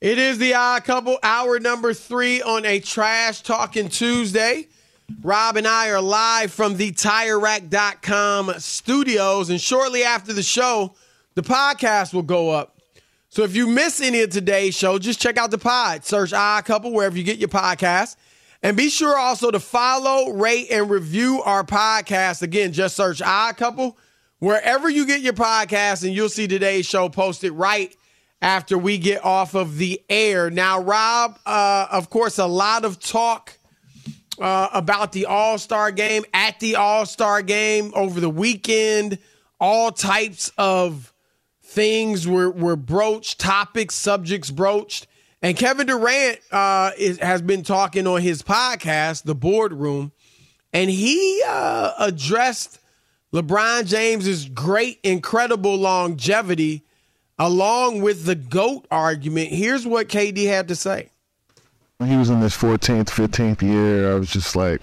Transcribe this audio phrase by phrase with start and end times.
[0.00, 4.68] It is the odd couple, hour number three on a trash talking Tuesday.
[5.22, 10.94] Rob and I are live from the TireRack.com studios, and shortly after the show,
[11.34, 12.78] the podcast will go up.
[13.30, 16.04] So if you miss any of today's show, just check out the pod.
[16.04, 18.16] Search Odd Couple wherever you get your podcast.
[18.62, 22.42] And be sure also to follow, rate, and review our podcast.
[22.42, 23.96] Again, just search Odd Couple
[24.40, 27.96] wherever you get your podcast, and you'll see today's show posted right
[28.40, 30.50] after we get off of the air.
[30.50, 33.58] Now, Rob, uh, of course, a lot of talk
[34.40, 39.18] uh, about the All Star game, at the All Star game over the weekend.
[39.58, 41.12] All types of
[41.62, 45.06] things were, were broached, topics, subjects broached.
[45.42, 50.12] And Kevin Durant uh, is, has been talking on his podcast, The Boardroom,
[50.72, 52.80] and he uh, addressed
[53.32, 56.85] LeBron James's great, incredible longevity
[57.38, 59.48] along with the GOAT argument.
[59.48, 61.10] Here's what KD had to say.
[61.98, 64.82] When he was in his 14th, 15th year, I was just like,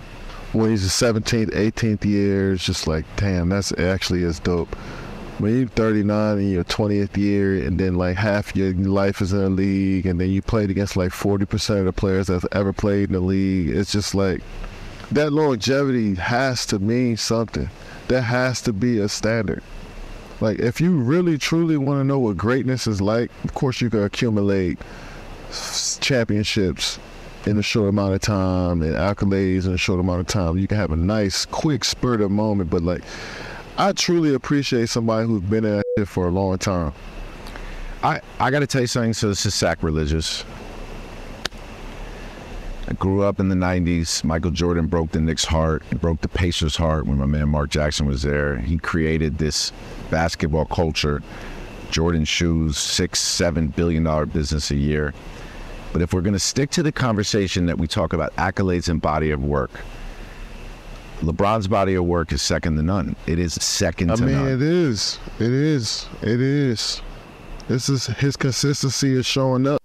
[0.53, 4.74] when he's his 17th, 18th year, it's just like, damn, that's actually is dope.
[5.40, 9.40] When you're 39 in your 20th year, and then like half your life is in
[9.40, 13.09] the league, and then you played against like 40% of the players that's ever played
[13.09, 14.42] in the league, it's just like
[15.12, 17.69] that longevity has to mean something.
[18.08, 19.63] That has to be a standard.
[20.44, 23.90] Like, if you really truly want to know what greatness is like, of course, you
[23.90, 24.78] can accumulate
[26.02, 27.00] championships
[27.46, 30.58] in a short amount of time and accolades in a short amount of time.
[30.58, 33.04] You can have a nice, quick spurt of moment, but like,
[33.78, 36.92] I truly appreciate somebody who's been in that for a long time.
[38.04, 39.14] I, I got to tell you something.
[39.14, 40.44] So this is sacrilegious.
[42.86, 44.25] I grew up in the 90s.
[44.25, 48.08] Michael Jordan broke the Knicks' heart, broke the Pacers' heart when my man Mark Jackson
[48.08, 48.58] was there.
[48.58, 49.72] He created this
[50.13, 51.24] basketball culture.
[51.90, 55.12] Jordan shoes, six, seven billion dollar business a year.
[55.91, 59.01] But if we're going to stick to the conversation that we talk about accolades and
[59.01, 59.72] body of work,
[61.22, 63.16] LeBron's body of work is second to none.
[63.25, 64.47] It is second I to mean, none.
[64.50, 65.19] it is.
[65.40, 66.07] It is.
[66.22, 67.01] It is.
[67.68, 69.83] This is his consistency is showing up.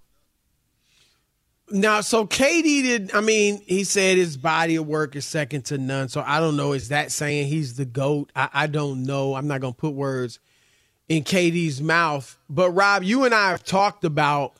[1.71, 3.13] Now, so KD did.
[3.13, 6.09] I mean, he said his body of work is second to none.
[6.09, 6.73] So I don't know.
[6.73, 8.31] Is that saying he's the goat?
[8.35, 9.35] I, I don't know.
[9.35, 10.39] I'm not gonna put words
[11.07, 12.37] in KD's mouth.
[12.49, 14.53] But Rob, you and I have talked about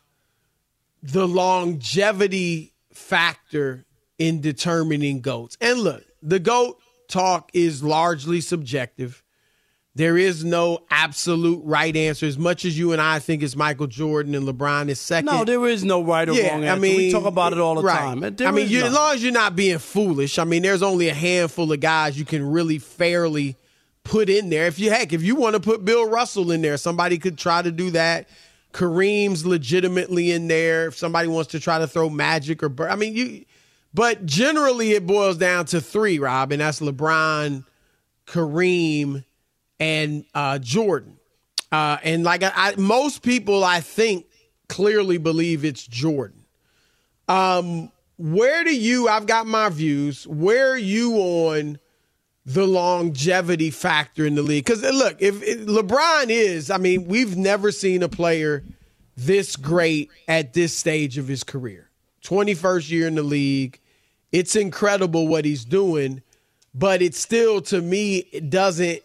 [1.01, 3.85] the longevity factor
[4.17, 5.57] in determining goats.
[5.61, 9.23] And look, the goat talk is largely subjective.
[9.95, 12.25] There is no absolute right answer.
[12.25, 15.25] As much as you and I think it's Michael Jordan and LeBron is second.
[15.25, 17.75] No, there is no right or yeah, wrong I mean, we talk about it all
[17.75, 17.97] the right.
[17.97, 18.19] time.
[18.19, 20.39] There I mean, you, as long as you're not being foolish.
[20.39, 23.57] I mean, there's only a handful of guys you can really fairly
[24.03, 24.67] put in there.
[24.67, 27.61] If you heck, if you want to put Bill Russell in there, somebody could try
[27.61, 28.29] to do that.
[28.73, 30.87] Kareem's legitimately in there.
[30.87, 33.45] If somebody wants to try to throw Magic or I mean, you.
[33.93, 37.65] But generally, it boils down to three, Rob, and that's LeBron,
[38.27, 39.25] Kareem,
[39.79, 41.17] and uh, Jordan.
[41.71, 44.25] Uh, and like I, I, most people, I think
[44.67, 46.45] clearly believe it's Jordan.
[47.27, 49.07] Um, where do you?
[49.07, 50.27] I've got my views.
[50.27, 51.79] Where are you on
[52.45, 54.65] the longevity factor in the league?
[54.65, 58.63] Because look, if, if LeBron is, I mean, we've never seen a player
[59.15, 61.89] this great at this stage of his career.
[62.23, 63.79] 21st year in the league.
[64.31, 66.21] It's incredible what he's doing,
[66.73, 69.01] but it still, to me, it doesn't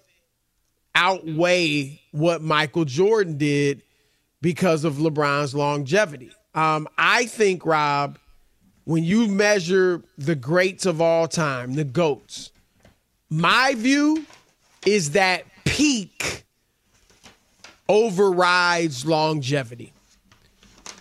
[0.95, 3.83] outweigh what Michael Jordan did
[4.41, 6.31] because of LeBron's longevity.
[6.55, 8.19] Um, I think, Rob,
[8.85, 12.53] when you measure the greats of all time, the GOATs,
[13.31, 14.25] my view
[14.87, 16.45] is that peak
[17.89, 19.93] overrides longevity.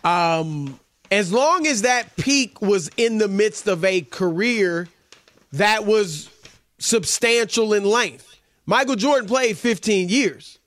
[0.03, 0.79] Um,
[1.11, 4.87] as long as that peak was in the midst of a career
[5.53, 6.29] that was
[6.79, 8.32] substantial in length.
[8.65, 10.59] Michael Jordan played 15 years.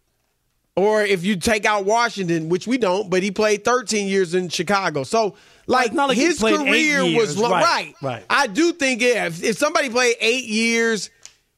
[0.77, 4.51] Or if you take out Washington, which we don't, but he played 13 years in
[4.51, 5.05] Chicago.
[5.05, 5.35] So,
[5.67, 7.53] like, like his career was long.
[7.53, 7.95] Right, right.
[8.03, 8.25] right.
[8.29, 11.09] I do think yeah, if, if somebody played eight years,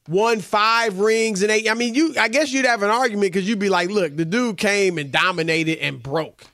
[0.07, 2.15] won five rings and eight, I mean, you.
[2.17, 5.11] I guess you'd have an argument because you'd be like, look, the dude came and
[5.11, 6.45] dominated and broke,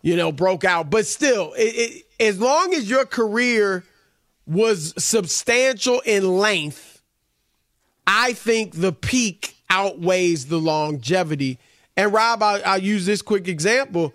[0.00, 0.90] you know, broke out.
[0.90, 3.82] But still, it, it, as long as your career
[4.46, 6.91] was substantial in length,
[8.14, 11.58] I think the peak outweighs the longevity.
[11.96, 14.12] And Rob, I'll, I'll use this quick example.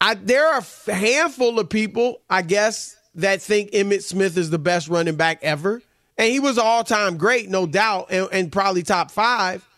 [0.00, 4.60] I, there are a handful of people, I guess, that think Emmitt Smith is the
[4.60, 5.82] best running back ever.
[6.16, 9.68] And he was all time great, no doubt, and, and, probably top five.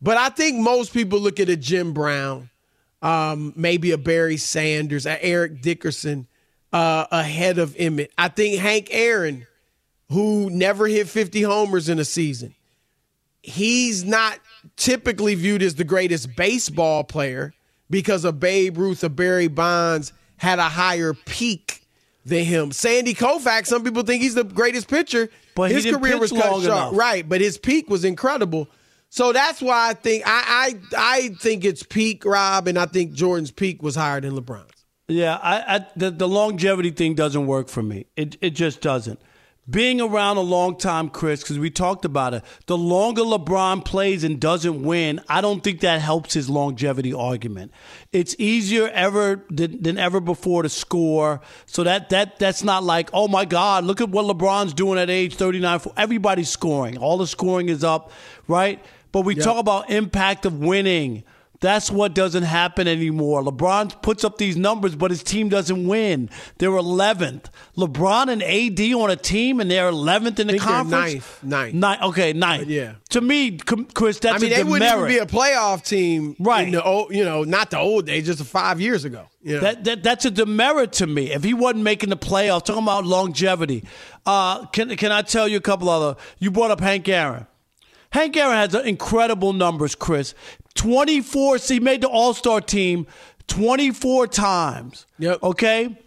[0.00, 2.48] But I think most people look at a Jim Brown,
[3.02, 6.28] um, maybe a Barry Sanders, a Eric Dickerson
[6.72, 8.10] uh, ahead of Emmitt.
[8.16, 9.48] I think Hank Aaron,
[10.12, 12.54] who never hit 50 homers in a season,
[13.42, 14.38] he's not
[14.76, 17.54] typically viewed as the greatest baseball player
[17.90, 21.86] because of Babe Ruth or Barry Bonds had a higher peak
[22.24, 22.72] than him.
[22.72, 25.28] Sandy Koufax, some people think he's the greatest pitcher.
[25.54, 26.94] But his career was cut short, enough.
[26.94, 27.28] right?
[27.28, 28.68] But his peak was incredible.
[29.10, 33.12] So that's why I think I, I I think it's peak, Rob, and I think
[33.12, 34.86] Jordan's peak was higher than LeBron's.
[35.08, 38.06] Yeah, I, I the, the longevity thing doesn't work for me.
[38.16, 39.20] It it just doesn't
[39.70, 44.24] being around a long time, Chris, because we talked about it, the longer LeBron plays
[44.24, 47.70] and doesn't win, I don't think that helps his longevity argument.
[48.10, 51.40] It's easier ever than, than, ever before to score.
[51.66, 55.08] So that that that's not like, oh my God, look at what LeBron's doing at
[55.08, 55.80] age 39.
[55.96, 56.98] Everybody's scoring.
[56.98, 58.10] All the scoring is up,
[58.48, 58.84] right?
[59.12, 59.44] But we yep.
[59.44, 61.22] talk about impact of winning.
[61.62, 63.40] That's what doesn't happen anymore.
[63.42, 66.28] LeBron puts up these numbers, but his team doesn't win.
[66.58, 67.44] They're 11th.
[67.76, 71.14] LeBron and AD on a team, and they're 11th in the conference.
[71.14, 72.02] ninth, ninth, ninth.
[72.02, 72.66] Okay, ninth.
[72.66, 72.94] yeah.
[73.10, 74.58] To me, Chris, that's a demerit.
[74.58, 76.66] I mean, they wouldn't even be a playoff team, right?
[76.66, 79.28] In the old, you know, not the old days, just five years ago.
[79.42, 79.60] You know?
[79.60, 81.30] that, that that's a demerit to me.
[81.30, 83.84] If he wasn't making the playoffs, talking about longevity.
[84.26, 86.20] Uh, can can I tell you a couple other?
[86.40, 87.46] You brought up Hank Aaron.
[88.12, 90.34] Hank Aaron has incredible numbers, Chris.
[90.74, 93.06] 24, he made the All Star team
[93.48, 95.06] 24 times.
[95.18, 95.42] Yep.
[95.42, 95.98] Okay?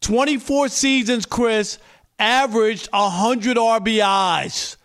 [0.00, 1.78] 24 seasons, Chris,
[2.18, 4.76] averaged 100 RBIs.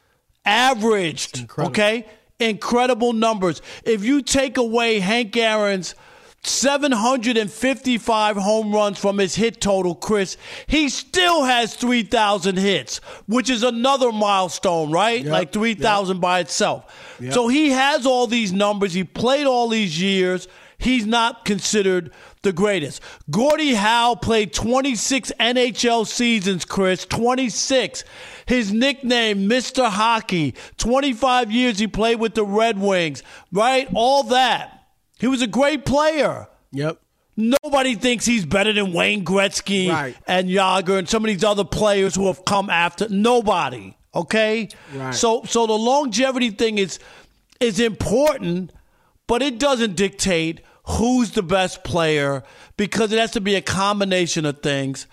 [0.44, 1.50] Averaged.
[1.58, 2.06] Okay?
[2.40, 3.62] Incredible numbers.
[3.84, 5.96] If you take away Hank Aaron's
[6.46, 10.38] 755 home runs from his hit total, Chris.
[10.68, 15.24] He still has 3,000 hits, which is another milestone, right?
[15.24, 16.22] Yep, like 3,000 yep.
[16.22, 17.18] by itself.
[17.20, 17.34] Yep.
[17.34, 18.94] So he has all these numbers.
[18.94, 20.48] He played all these years.
[20.78, 23.02] He's not considered the greatest.
[23.32, 27.06] Gordie Howe played 26 NHL seasons, Chris.
[27.06, 28.04] 26.
[28.46, 29.90] His nickname, Mr.
[29.90, 30.54] Hockey.
[30.78, 33.88] 25 years he played with the Red Wings, right?
[33.94, 34.75] All that.
[35.20, 36.48] He was a great player.
[36.72, 37.00] Yep.
[37.38, 40.16] Nobody thinks he's better than Wayne Gretzky right.
[40.26, 43.10] and Jagr and some of these other players who have come after.
[43.10, 43.98] Nobody.
[44.14, 44.70] Okay?
[44.94, 45.14] Right.
[45.14, 47.00] So so the longevity thing is
[47.60, 48.72] is important,
[49.28, 52.44] but it doesn't dictate who's the best player
[52.78, 55.08] because it has to be a combination of things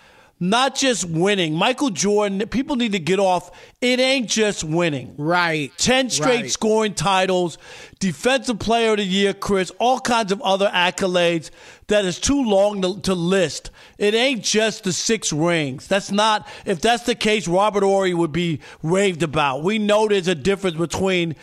[0.49, 1.55] not just winning.
[1.55, 3.49] Michael Jordan, people need to get off.
[3.79, 5.15] It ain't just winning.
[5.17, 5.71] Right.
[5.77, 6.51] 10 straight right.
[6.51, 7.57] scoring titles,
[7.99, 11.49] defensive player of the year, Chris, all kinds of other accolades
[11.87, 13.71] that is too long to, to list.
[13.97, 15.87] It ain't just the six rings.
[15.87, 19.63] That's not, if that's the case, Robert Horry would be raved about.
[19.63, 21.37] We know there's a difference between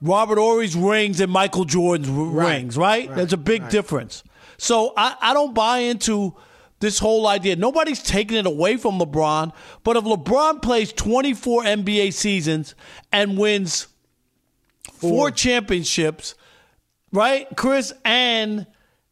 [0.00, 2.54] Robert Horry's rings and Michael Jordan's right.
[2.54, 3.06] rings, right?
[3.06, 3.16] right.
[3.16, 4.24] There's a big difference.
[4.56, 6.34] So I, I don't buy into
[6.80, 7.56] this whole idea.
[7.56, 9.52] Nobody's taking it away from LeBron,
[9.82, 12.74] but if LeBron plays 24 NBA seasons
[13.12, 13.88] and wins
[14.84, 16.34] four, four championships,
[17.12, 18.66] right, Chris, and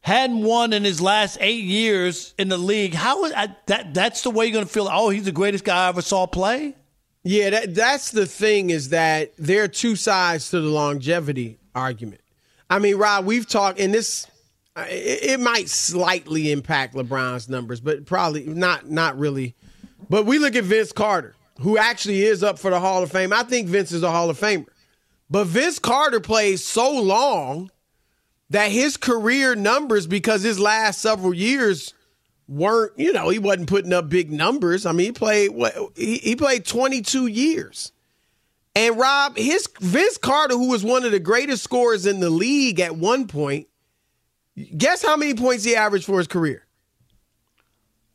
[0.04, 2.92] hadn't won in his last eight years in the league.
[2.92, 3.94] How is that?
[3.94, 4.86] That's the way you're going to feel.
[4.90, 6.76] Oh, he's the greatest guy I ever saw play.
[7.22, 12.20] Yeah, that, that's the thing is that there are two sides to the longevity argument.
[12.68, 14.26] I mean, Rob, we've talked, in this
[14.76, 18.90] it, might slightly impact LeBron's numbers, but probably not.
[18.90, 19.54] Not really.
[20.10, 23.32] But we look at Vince Carter, who actually is up for the Hall of Fame.
[23.32, 24.66] I think Vince is a Hall of Famer,
[25.30, 27.70] but Vince Carter plays so long
[28.50, 31.94] that his career numbers, because his last several years
[32.46, 34.84] weren't, you know, he wasn't putting up big numbers.
[34.86, 37.92] I mean, he played what he, he played 22 years.
[38.76, 42.80] And Rob, his Vince Carter, who was one of the greatest scorers in the league
[42.80, 43.68] at one point,
[44.76, 46.64] guess how many points he averaged for his career?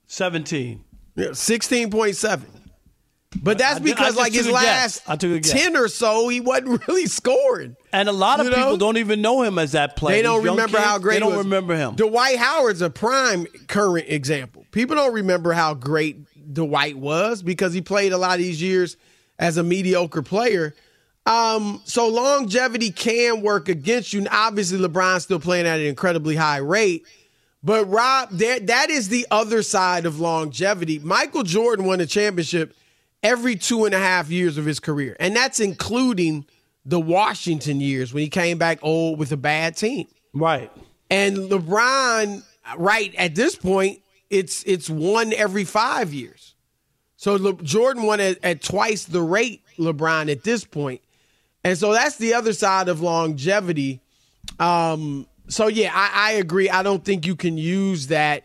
[0.08, 0.84] 17.
[1.16, 2.42] Yeah, 16.7.
[3.44, 5.02] But that's I because I like his took a guess.
[5.06, 7.76] last I took a 10 or so, he wasn't really scoring.
[7.94, 8.58] And a lot of You know?
[8.58, 10.16] people don't even know him as that player.
[10.18, 11.96] They don't These remember kids, how great They don't remember him.
[11.96, 14.66] Dwight Howard's a prime current example.
[14.72, 16.18] People don't remember how great
[16.54, 18.98] Dwight was because he played a lot of these years
[19.38, 20.74] as a mediocre player.
[21.30, 24.20] Um, so longevity can work against you.
[24.20, 27.06] And obviously, LeBron's still playing at an incredibly high rate.
[27.64, 30.98] But Rob, that that is the other side of longevity.
[31.00, 32.76] Michael Jordan won a championship
[33.22, 36.46] every two and a half years of his career, and that's including
[36.86, 40.08] the Washington years when he came back old with a bad team.
[40.34, 40.72] right.
[41.12, 42.44] And LeBron,
[42.78, 46.56] right at this point, it's it's one every five years.
[47.18, 51.02] So Le- Jordan won at, at twice the rate LeBron at this point,
[51.64, 54.02] and so that's the other side of longevity.
[54.60, 56.70] Um, so yeah, I, I agree.
[56.70, 58.44] I don't think you can use that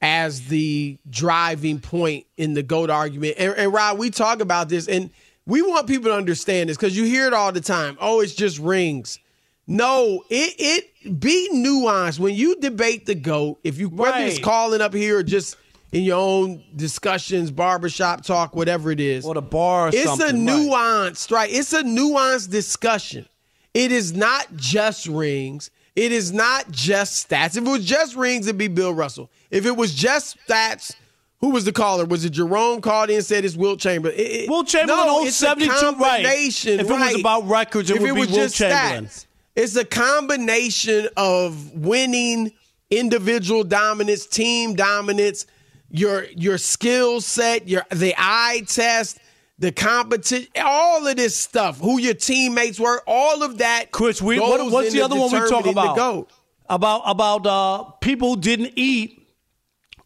[0.00, 3.34] as the driving point in the GOAT argument.
[3.38, 5.10] And, and Rob, we talk about this, and
[5.46, 7.96] we want people to understand this because you hear it all the time.
[8.00, 9.18] Oh, it's just rings.
[9.66, 13.58] No, it it be nuanced when you debate the GOAT.
[13.64, 15.56] If you whether it's calling up here or just
[15.92, 19.24] in your own discussions, barbershop talk, whatever it is.
[19.24, 20.34] Or the bar or it's a right.
[20.34, 21.50] nuanced, right?
[21.50, 23.26] It's a nuanced discussion.
[23.74, 25.70] It is not just rings.
[25.96, 27.56] It is not just stats.
[27.56, 29.30] If it was just rings, it'd be Bill Russell.
[29.50, 30.94] If it was just stats,
[31.40, 32.04] who was the caller?
[32.04, 34.18] Was it Jerome called in and said it's Wilt Chamberlain?
[34.18, 35.80] It- it- Wilt Chamberlain no, it's a 72, right.
[35.80, 39.06] combination, If it was about records, it If would be was Wilt just Chamberlain.
[39.06, 39.26] stats.
[39.56, 42.52] It's a combination of winning,
[42.90, 45.46] individual dominance, team dominance,
[45.90, 49.18] your your skill set, your the eye test,
[49.58, 53.90] the competition, all of this stuff, who your teammates were, all of that.
[53.90, 56.30] Chris, we, what, what's the other one we talk about?
[56.70, 59.27] About about uh, people didn't eat,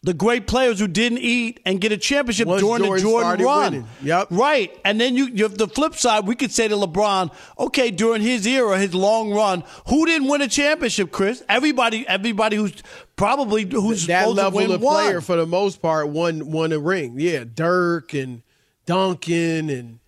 [0.05, 3.45] the great players who didn't eat and get a championship Once during Jordan the Jordan
[3.47, 3.73] run.
[3.73, 3.89] winning.
[4.03, 4.29] Yep.
[4.31, 6.27] Right, and then you, you have the flip side.
[6.27, 10.43] We could say to LeBron, okay, during his era, his long run, who didn't win
[10.43, 11.13] a championship?
[11.13, 12.75] Chris, everybody, everybody who's
[13.15, 15.21] probably who's that supposed level of player won.
[15.21, 17.15] for the most part won won a ring.
[17.19, 18.43] Yeah, Dirk and
[18.87, 19.99] Duncan and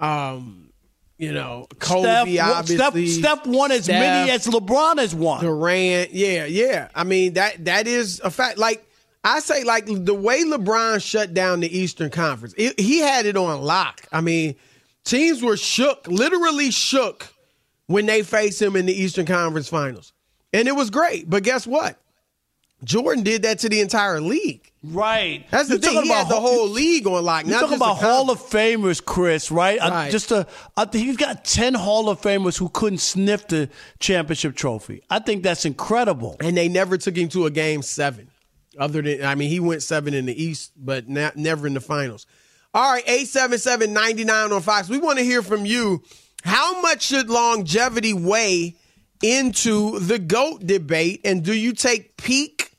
[0.00, 0.70] um,
[1.18, 2.02] you know Kobe.
[2.04, 5.44] Steph, Steph, obviously, Steph won as many as LeBron has won.
[5.44, 6.12] Durant.
[6.12, 6.88] Yeah, yeah.
[6.94, 8.56] I mean that that is a fact.
[8.56, 8.82] Like
[9.24, 13.36] I say, like the way LeBron shut down the Eastern Conference, it, he had it
[13.36, 14.02] on lock.
[14.12, 14.56] I mean,
[15.04, 17.28] teams were shook, literally shook,
[17.86, 20.12] when they faced him in the Eastern Conference Finals,
[20.52, 21.28] and it was great.
[21.28, 21.98] But guess what?
[22.84, 24.72] Jordan did that to the entire league.
[24.82, 25.46] Right.
[25.52, 26.02] That's the You're thing.
[26.02, 27.46] He had about the whole league on lock.
[27.46, 29.80] You're talking about Hall of Famers, Chris, right?
[29.80, 30.10] I- Right.
[30.10, 33.68] just a, I think he's got 10 Hall of Famers who couldn't sniff the
[34.00, 35.02] championship trophy.
[35.08, 36.36] I think that's incredible.
[36.40, 38.28] and they never took him to a game seven.
[38.78, 42.26] Other than, I mean, he went seven in the East, but never in the finals.
[42.74, 44.88] All right, 877 99 on Fox.
[44.88, 46.02] We want to hear from you.
[46.42, 48.76] How much should longevity weigh
[49.22, 51.20] into the GOAT debate?
[51.24, 52.72] And do you take peak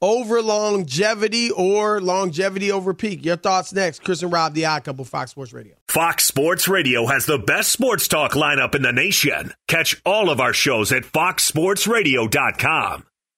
[0.00, 3.24] over longevity or longevity over peak?
[3.24, 4.04] Your thoughts next.
[4.04, 5.74] Chris and Rob, the Odd Couple, Fox Sports Radio.
[5.88, 9.52] Fox Sports Radio has the best sports talk lineup in the nation.
[9.66, 13.04] Catch all of our shows at foxsportsradio.com.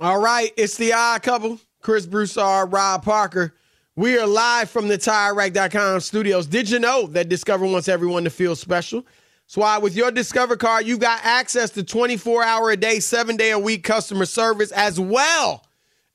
[0.00, 1.58] All right, it's the odd couple.
[1.80, 3.54] Chris Broussard, Rob Parker.
[3.96, 6.46] We are live from the TireRack.com studios.
[6.46, 9.04] Did you know that Discover wants everyone to feel special?
[9.46, 13.36] That's why with your Discover card, you've got access to 24 hour a day, seven
[13.36, 15.64] day a week customer service as well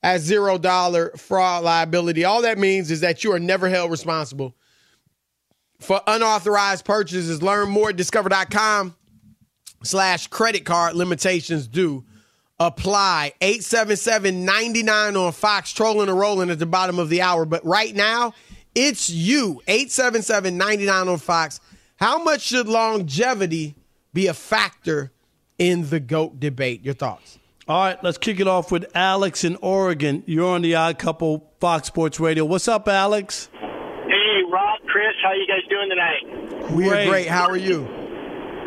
[0.02, 2.24] as zero dollar fraud liability.
[2.24, 4.56] All that means is that you are never held responsible
[5.82, 7.44] for unauthorized purchases.
[7.44, 8.96] Learn more at discover.com
[9.84, 12.06] slash credit card limitations do
[12.68, 13.34] apply.
[13.42, 17.46] 877-99 on Fox, trolling and rolling at the bottom of the hour.
[17.46, 18.34] But right now,
[18.76, 19.62] it's you.
[19.68, 21.60] 877-99 on Fox.
[21.98, 23.76] How much should longevity
[24.14, 25.12] be a factor
[25.58, 26.84] in the GOAT debate?
[26.84, 27.40] Your thoughts?
[27.68, 30.24] All right, let's kick it off with Alex in Oregon.
[30.26, 32.44] You're on the Odd Couple Fox Sports Radio.
[32.44, 33.50] What's up, Alex?
[33.54, 36.72] Hey, Rob, Chris, how you guys doing tonight?
[36.74, 37.28] We are great.
[37.28, 38.03] How are you?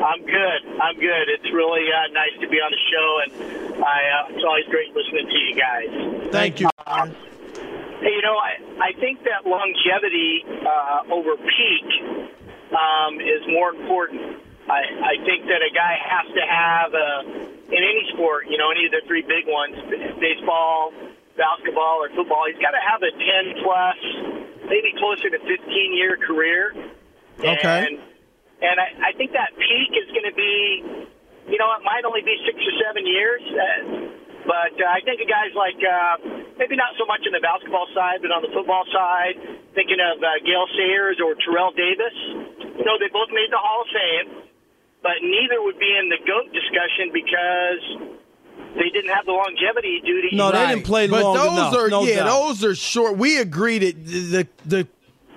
[0.02, 0.60] I'm good.
[0.80, 1.26] I'm good.
[1.28, 3.30] It's really uh, nice to be on the show, and
[3.82, 6.32] I, uh, it's always great listening to you guys.
[6.32, 6.68] Thank you.
[6.86, 11.88] Hey, you know, I, I think that longevity uh, over peak
[12.76, 14.36] um, is more important.
[14.68, 17.10] I, I think that a guy has to have a,
[17.72, 19.76] in any sport, you know, any of the three big ones,
[20.20, 20.92] baseball,
[21.36, 23.98] basketball, or football, he's got to have a 10 plus,
[24.68, 26.74] maybe closer to 15 year career.
[27.38, 27.86] Okay.
[27.86, 28.15] And,
[28.62, 30.54] and I, I think that peak is going to be,
[31.52, 33.42] you know, it might only be six or seven years.
[33.52, 34.16] Uh,
[34.46, 37.86] but uh, I think of guys like, uh, maybe not so much on the basketball
[37.92, 39.36] side, but on the football side,
[39.74, 42.14] thinking of uh, Gale Sayers or Terrell Davis.
[42.78, 44.28] You know, they both made the Hall of Fame,
[45.02, 47.82] but neither would be in the GOAT discussion because
[48.78, 51.74] they didn't have the longevity due to No, they didn't play but long those enough,
[51.74, 52.26] are no yeah, doubt.
[52.28, 53.16] those are short.
[53.16, 54.88] We agreed that the the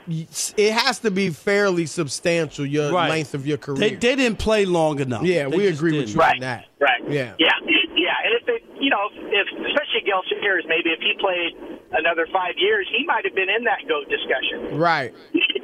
[0.10, 3.10] it has to be fairly substantial your Right.
[3.10, 3.78] length of your career.
[3.80, 5.24] They, they didn't play long enough.
[5.24, 6.16] yeah, They we agree with didn't.
[6.16, 6.66] you on that.
[6.80, 7.02] Right.
[7.10, 7.34] Yeah.
[7.38, 7.50] Yeah.
[7.96, 8.16] Yeah.
[8.26, 12.54] And if it, you know, if especially Gale Sayers, maybe if he played another five
[12.58, 14.78] years, he might have been in that GOAT discussion.
[14.78, 15.14] Right.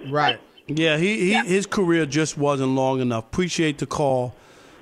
[0.09, 0.39] Right.
[0.67, 3.25] Yeah, he, he his career just wasn't long enough.
[3.25, 4.35] Appreciate the call.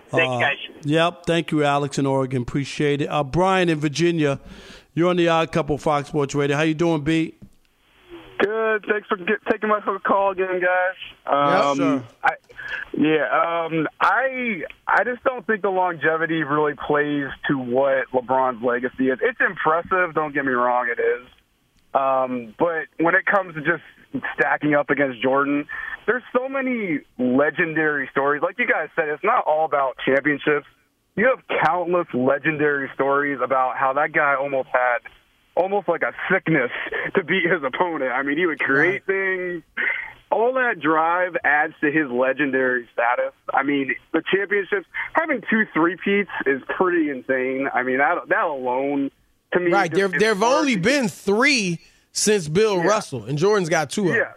[0.10, 0.58] Thanks, Uh, guys.
[0.86, 2.44] Yep, thank you, Alex in Oregon.
[2.44, 3.08] Appreciate it.
[3.08, 4.40] Uh, Brian in Virginia,
[4.94, 6.56] You're on the Odd Couple Fox Sports Radio.
[6.56, 7.34] How you doing, B?
[8.44, 8.86] Good.
[8.90, 10.98] Thanks for get, taking my call again, guys.
[11.26, 12.04] Um, Yes, sir.
[12.24, 12.32] I,
[12.98, 19.10] yeah, um, I I just don't think the longevity really plays to what LeBron's legacy
[19.10, 19.20] is.
[19.22, 20.14] It's impressive.
[20.14, 21.26] Don't get me wrong, it is.
[21.94, 23.84] Um, but when it comes to just
[24.36, 25.66] stacking up against Jordan,
[26.06, 28.42] there's so many legendary stories.
[28.42, 30.66] Like you guys said, it's not all about championships.
[31.16, 35.00] You have countless legendary stories about how that guy almost had
[35.56, 36.72] almost like a sickness
[37.16, 38.12] to beat his opponent.
[38.12, 39.64] I mean, he would create things.
[40.32, 43.34] All that drive adds to his legendary status.
[43.54, 47.70] I mean, the championships having two three-peats is pretty insane.
[47.72, 49.12] I mean, that that alone
[49.54, 49.92] to me, Right.
[49.94, 51.80] There there have only been three
[52.12, 52.88] since Bill Yeah.
[52.88, 54.18] Russell, and Jordan's got two of them.
[54.18, 54.34] Yes.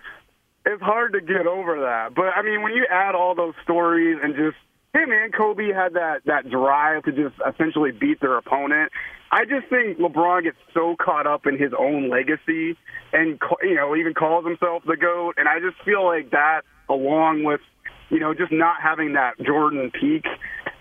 [0.67, 2.15] It's hard to get over that.
[2.15, 4.57] But I mean, when you add all those stories and just,
[4.97, 8.93] hey man, Kobe had that that drive to just essentially beat their opponent.
[9.31, 12.77] I just think LeBron gets so caught up in his own legacy
[13.13, 15.35] and you know even calls himself the goat.
[15.37, 17.61] And I just feel like that, along with
[18.09, 20.25] you know just not having that Jordan peak,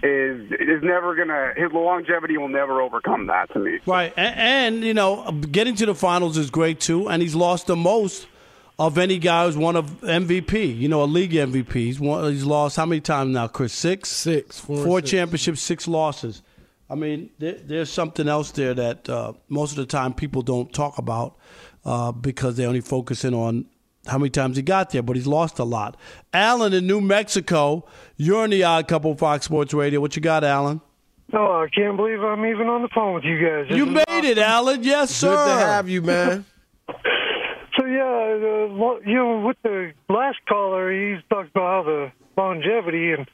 [0.03, 3.79] is is never gonna his longevity will never overcome that to me.
[3.85, 7.09] Right, and, and you know, getting to the finals is great too.
[7.09, 8.27] And he's lost the most
[8.77, 10.77] of any guy who's won of MVP.
[10.77, 11.71] You know, a league MVP.
[11.73, 13.73] He's won, he's lost how many times now, Chris?
[13.73, 15.11] Six, six, four, four six.
[15.11, 16.41] championships, six losses.
[16.89, 20.71] I mean, there, there's something else there that uh, most of the time people don't
[20.71, 21.35] talk about
[21.83, 23.65] uh, because they only focusing on
[24.07, 25.97] how many times he got there, but he's lost a lot.
[26.31, 27.85] Alan in New Mexico,
[28.17, 29.99] you're on the Odd Couple Fox Sports Radio.
[29.99, 30.79] What you got, Alan?
[31.33, 33.65] Oh, I can't believe I'm even on the phone with you guys.
[33.67, 34.83] This You is made it, Alan.
[34.83, 35.35] Yes, sir.
[35.35, 36.45] Good to have you, man.
[37.95, 43.25] Yeah, uh, you know, with the last caller, he talked about the longevity and,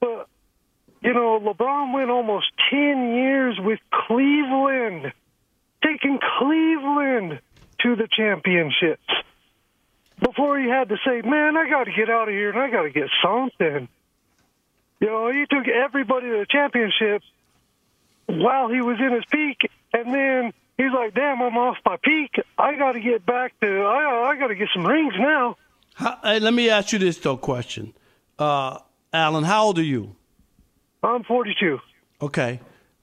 [0.00, 0.28] but
[1.02, 5.12] you know, LeBron went almost ten years with Cleveland,
[5.84, 7.40] taking Cleveland
[7.82, 9.04] to the championships
[10.20, 12.70] before he had to say, "Man, I got to get out of here and I
[12.70, 13.88] got to get something."
[15.00, 17.26] You know, he took everybody to the championships
[18.24, 22.34] while he was in his peak, and then he's like, "Damn, I'm off my peak.
[22.56, 23.82] I got to get back to.
[23.82, 25.56] I, I got to get some rings now."
[25.94, 27.92] How, hey, let me ask you this though question,
[28.38, 28.78] uh,
[29.12, 29.44] Alan.
[29.44, 30.14] How old are you?
[31.02, 31.78] I'm 42.
[32.22, 32.60] Okay.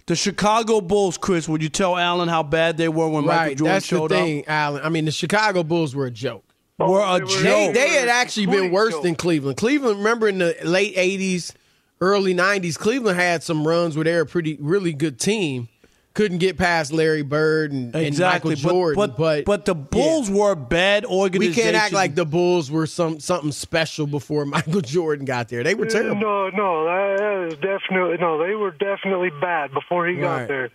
[0.07, 1.47] The Chicago Bulls, Chris.
[1.49, 3.57] Would you tell Alan how bad they were when Michael Right.
[3.57, 4.81] Jordan That's the showed thing, Alan.
[4.83, 6.43] I mean, the Chicago Bulls were a joke.
[6.79, 6.87] up?
[6.89, 7.29] Were a joke.
[7.41, 9.57] They, they had actually been worse than Cleveland.
[9.57, 11.53] Cleveland, remember in the late '80s,
[12.01, 15.69] early '90s, Cleveland had some runs where they were a pretty, really good team.
[16.15, 19.75] Couldn't get past Larry Bird and, and Exactly, Michael but- Jordan, but, but but the
[19.75, 21.55] Bulls were a bad organization.
[21.57, 25.61] we can't act like the Bulls were some something special before Michael Jordan got there.
[25.63, 26.15] They were terrible.
[26.21, 28.37] No, no, that, that is definitely no.
[28.43, 30.47] They were definitely bad before he got Right.
[30.47, 30.69] there.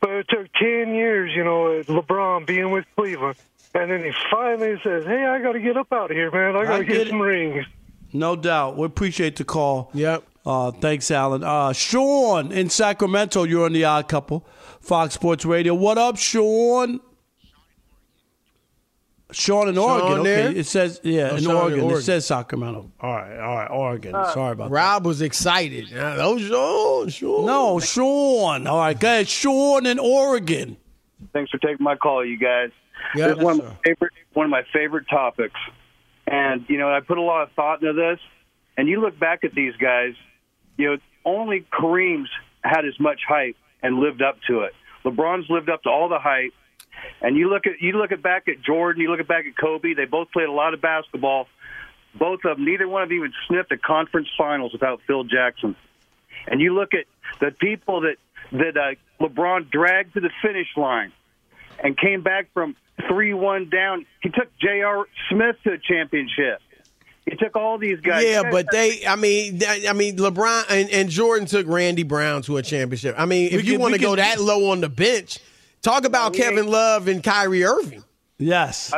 [0.00, 3.36] But it took ten years, you know, LeBron being with Cleveland,
[3.74, 6.56] and then he finally says, "Hey, I got to get up out of here, man.
[6.56, 7.10] I got to get get it.
[7.10, 7.64] some rings."
[8.12, 8.76] No doubt.
[8.76, 9.90] We appreciate the call.
[9.94, 10.24] Yep.
[10.44, 11.44] Uh, thanks, Alan.
[11.44, 14.44] Uh, Sean in Sacramento, you're on the Odd Couple,
[14.80, 15.74] Fox Sports Radio.
[15.74, 17.00] What up, Sean?
[19.32, 20.24] Sean in Sean Oregon.
[20.24, 20.48] there?
[20.48, 21.90] Okay, it says yeah Oh, in Sean in Oregon.
[21.98, 22.90] It says Sacramento.
[23.00, 24.12] All right, all right, Oregon.
[24.32, 24.74] Sorry about that.
[24.74, 25.96] Rob was excited.
[25.96, 27.46] Uh, Oh, Sean, Sean.
[27.46, 28.66] No, Sean.
[28.66, 29.28] All right, go ahead.
[29.28, 30.76] Sean in Oregon.
[31.32, 32.70] Thanks for taking my call, you guys.
[33.14, 35.60] Yeah, this is one yes, of my favorite one of my favorite topics.
[36.26, 38.18] And you know, I put a lot of thought into this.
[38.76, 40.14] And you look back at these guys,
[40.76, 42.30] you know, only Kareem's
[42.64, 44.74] had as much hype and lived up to it.
[45.04, 46.52] LeBron's lived up to all the hype.
[47.22, 49.56] And you look at you look at back at Jordan, you look at back at
[49.56, 49.94] Kobe.
[49.94, 51.46] They both played a lot of basketball.
[52.14, 55.76] Both of them, neither one of them even sniffed a conference finals without Phil Jackson.
[56.46, 57.04] And you look at
[57.40, 58.16] the people that
[58.52, 61.12] that uh, LeBron dragged to the finish line
[61.82, 62.76] and came back from
[63.08, 64.06] three one down.
[64.20, 65.06] He took J.R.
[65.30, 66.60] Smith to a championship.
[67.28, 68.24] He took all these guys.
[68.24, 72.56] Yeah, but they, I mean, I mean, LeBron and, and Jordan took Randy Brown to
[72.56, 73.14] a championship.
[73.18, 75.38] I mean, if We you want to go can- that low on the bench,
[75.82, 78.02] talk about Kevin Love and Kyrie Irving.
[78.38, 78.92] Yes.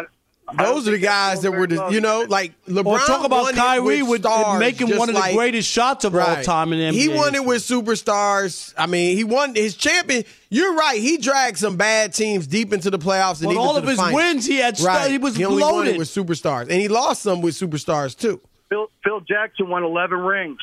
[0.59, 2.87] Those are the guys that were, the, you know, like LeBron.
[2.87, 6.15] Or talk about won it Kyrie with, with- making one of the greatest shots of
[6.15, 8.75] all time in the He won it with superstars.
[8.77, 10.25] I mean, he won his champion.
[10.51, 11.01] You're right.
[11.01, 13.99] He dragged some bad teams deep into the playoffs and But all of the his
[13.99, 14.15] finals.
[14.15, 15.11] wins, he had stu- right.
[15.11, 18.41] he was only won it with superstars, and he lost some with superstars too.
[18.69, 20.59] Phil, Phil Jackson won 11 rings.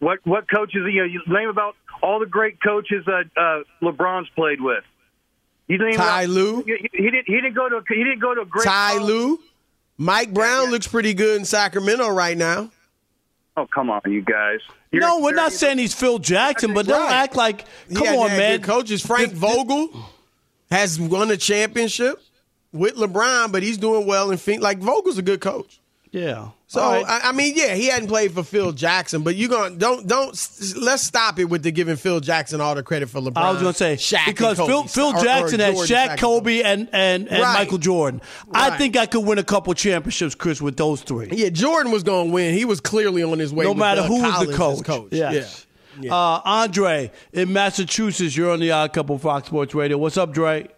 [0.00, 0.82] What what coaches?
[0.90, 4.84] You know, you name about all the great coaches that uh, LeBron's played with.
[5.68, 6.62] You name Ty about- Lue?
[6.66, 7.24] He, he didn't.
[7.26, 7.82] He didn't go to.
[7.88, 8.64] He didn't go to a great.
[8.66, 9.02] Ty college.
[9.04, 9.40] Lue,
[9.96, 12.70] Mike Brown looks pretty good in Sacramento right now.
[13.56, 14.58] Oh come on, you guys.
[14.92, 17.12] no, we're not saying he's Phil Jackson, but don't Right.
[17.12, 17.64] act like.
[17.94, 18.62] Come had- on, had man.
[18.62, 19.90] coaches Frank Vogel
[20.70, 22.20] has won a championship
[22.72, 25.78] with LeBron, but he's doing well and think like Vogel's a good coach.
[26.14, 26.50] Yeah.
[26.68, 27.04] So right.
[27.06, 30.06] I, I mean, yeah, he hadn't played for Phil Jackson, but you going to, don't
[30.06, 30.28] don't
[30.80, 33.36] let's stop it with the giving Phil Jackson all the credit for LeBron.
[33.36, 36.08] I was going to say Shaq because Phil, Phil or- or Jackson had Jordan, Shaq,
[36.10, 37.54] and Kobe, and and, and Right.
[37.54, 38.20] Michael Jordan.
[38.52, 41.30] I think I could win a couple championships, Chris, with those three.
[41.32, 42.54] Yeah, Jordan was going to win.
[42.54, 43.64] He was clearly on his way.
[43.64, 44.84] no matter who was the coach.
[44.84, 45.08] coach.
[45.12, 45.66] Yes.
[46.00, 46.12] Yeah.
[46.14, 49.96] Uh, Andre in Massachusetts, you're on the Odd Couple Fox Sports Radio.
[49.98, 50.68] What's up, Dre?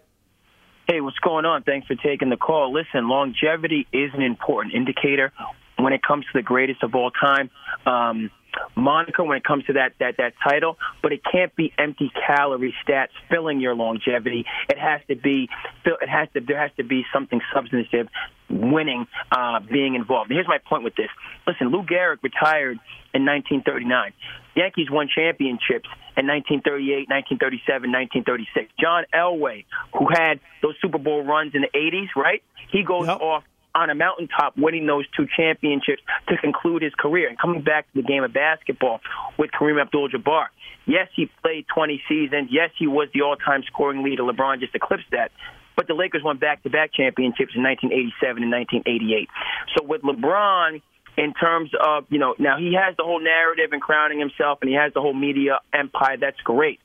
[0.86, 1.64] Hey, what's going on?
[1.64, 2.72] Thanks for taking the call.
[2.72, 5.32] Listen, longevity is an important indicator
[5.76, 7.50] when it comes to the greatest of all time.
[7.84, 8.30] Um,
[8.74, 12.74] moniker when it comes to that, that that title, but it can't be empty calorie
[12.86, 14.44] stats filling your longevity.
[14.68, 15.48] It has to be
[15.84, 18.08] it has to there has to be something substantive,
[18.48, 20.30] winning, uh, being involved.
[20.30, 21.08] And here's my point with this.
[21.46, 22.78] Listen, Lou Gehrig retired
[23.14, 24.12] in 1939.
[24.54, 28.72] Yankees won championships in 1938, 1937, 1936.
[28.80, 32.42] John Elway, who had those Super Bowl runs in the 80s, right?
[32.70, 33.44] He goes off
[33.76, 37.28] on a mountaintop winning those two championships to conclude his career.
[37.28, 39.00] And coming back to the game of basketball
[39.38, 40.46] with Kareem Abdul-Jabbar.
[40.86, 42.48] Yes, he played 20 seasons.
[42.50, 44.22] Yes, he was the all-time scoring leader.
[44.22, 45.30] LeBron just eclipsed that.
[45.76, 49.28] But the Lakers won back-to-back championships in 1987 and 1988.
[49.76, 50.80] So with LeBron,
[51.18, 54.70] in terms of, you know, now he has the whole narrative and crowning himself and
[54.70, 56.16] he has the whole media empire.
[56.18, 56.80] That's great.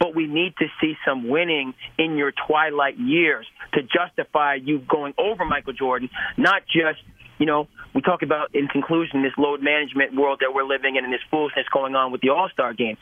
[0.00, 5.14] But we need to see some winning in your twilight years to justify you going
[5.18, 6.98] over Michael Jordan, not just,
[7.38, 11.04] you know, we talk about in conclusion this load management world that we're living in
[11.04, 12.96] and this foolishness going on with the All Star game.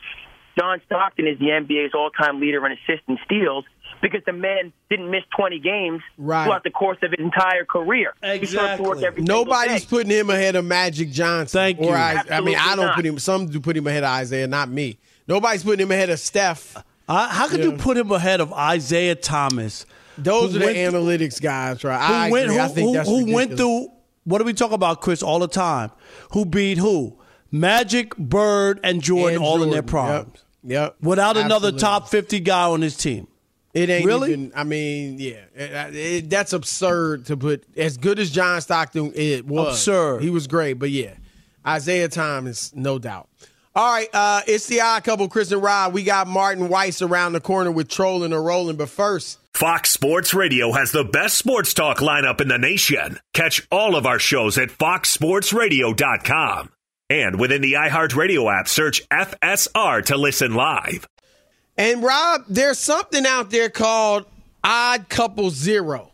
[0.59, 3.63] John Stockton is the NBA's all time leader in assists and steals
[4.01, 6.43] because the man didn't miss 20 games Right.
[6.45, 8.13] throughout the course of his entire career.
[8.21, 9.87] He showed up to work every Nobody's day.
[9.89, 11.57] putting him ahead of Magic Johnson.
[11.59, 11.89] Thank Or you.
[11.91, 12.95] I, I mean, I don't not.
[12.95, 13.17] put him.
[13.19, 14.97] Some do put him ahead of Isiah, not me.
[15.27, 16.75] Nobody's putting him ahead of Steph.
[17.09, 19.85] Uh, how could you put him ahead of Isiah Thomas?
[20.17, 21.99] Those are the analytics guys, right?
[21.99, 23.87] Who I went, who, who- that's who went through?
[24.25, 25.89] What do we talk about, Chris, all the time?
[26.33, 27.17] Who beat who?
[27.51, 30.27] Magic, Bird, and Jordan, And all in their primes.
[30.63, 30.71] Yep.
[30.71, 30.95] yep.
[31.01, 33.27] Without another top fifty guy on his team.
[33.73, 34.31] It ain't Really?
[34.33, 34.51] even.
[34.55, 37.63] I mean, yeah, It- it- that's absurd to put.
[37.77, 40.21] As good as John Stockton it was, Absurd.
[40.21, 41.13] He was great, but yeah,
[41.67, 43.29] Isiah Thomas, no doubt.
[43.79, 45.93] All right, uh, it's the odd couple, Chris and Rod.
[45.93, 49.39] We got Martin Weiss around the corner with trolling or rolling, but first.
[49.53, 53.21] Fox Sports Radio has the best sports talk lineup in the nation.
[53.33, 56.71] Catch all of our shows at foxsportsradio.com.
[57.09, 61.07] And within the iHeartRadio app, search FSR to listen live.
[61.77, 64.25] And Rob, there's something out there called
[64.61, 66.11] Odd Couple Zero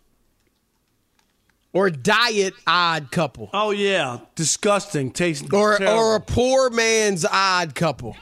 [1.75, 3.49] or Diet Odd Couple.
[3.53, 5.11] Oh yeah, disgusting.
[5.11, 5.99] Tastes Or terrible.
[5.99, 8.15] or a poor man's Odd Couple.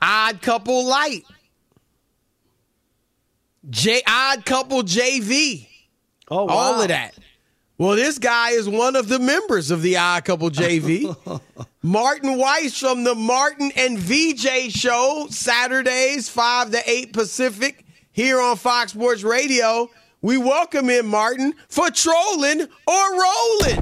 [0.00, 1.24] Odd Couple Light.
[3.68, 5.66] J Odd Couple JV.
[6.30, 6.54] Oh, wow.
[6.54, 7.14] All of that.
[7.78, 11.14] Well, this guy is one of the members of the Odd Couple JV.
[11.82, 18.56] Martin Weiss from the Martin and VJ show, Saturdays, 5 to 8 Pacific, here on
[18.56, 19.90] Fox Sports Radio.
[20.26, 23.80] We welcome in Martin for trolling or rolling.